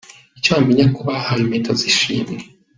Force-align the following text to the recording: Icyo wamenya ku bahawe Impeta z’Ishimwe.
Icyo 0.37 0.49
wamenya 0.55 0.85
ku 0.95 1.01
bahawe 1.07 1.41
Impeta 1.45 1.71
z’Ishimwe. 1.79 2.37